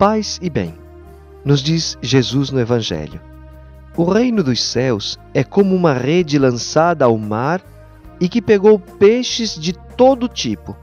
[0.00, 0.72] Paz e bem,
[1.44, 3.20] nos diz Jesus no Evangelho.
[3.94, 7.60] O reino dos céus é como uma rede lançada ao mar
[8.18, 10.74] e que pegou peixes de todo tipo.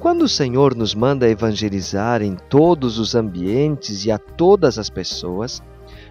[0.00, 5.62] Quando o Senhor nos manda evangelizar em todos os ambientes e a todas as pessoas,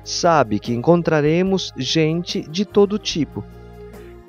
[0.02, 3.44] sabe que encontraremos gente de todo tipo.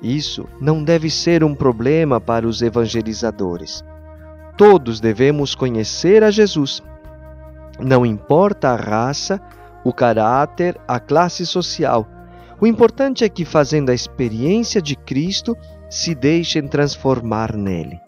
[0.01, 3.85] Isso não deve ser um problema para os evangelizadores.
[4.57, 6.83] Todos devemos conhecer a Jesus.
[7.79, 9.41] Não importa a raça,
[9.83, 12.07] o caráter, a classe social.
[12.61, 15.57] O importante é que, fazendo a experiência de Cristo,
[15.89, 17.99] se deixem transformar nele.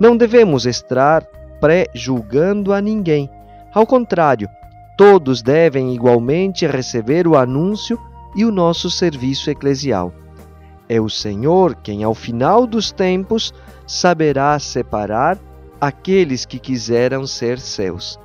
[0.00, 1.24] Não devemos estar
[1.60, 3.28] pré-julgando a ninguém.
[3.72, 4.48] Ao contrário,
[4.96, 7.98] todos devem igualmente receber o anúncio
[8.34, 10.12] e o nosso serviço eclesial.
[10.88, 13.52] É o Senhor quem, ao final dos tempos,
[13.86, 15.38] saberá separar
[15.80, 18.18] aqueles que quiseram ser seus.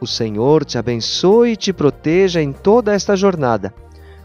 [0.00, 3.74] O Senhor te abençoe e te proteja em toda esta jornada.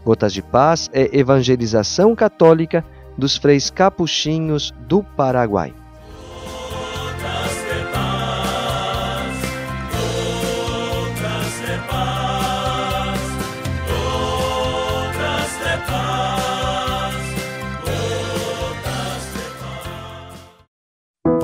[0.04, 2.84] Gotas de Paz é evangelização católica
[3.18, 5.74] dos freis capuchinhos do Paraguai.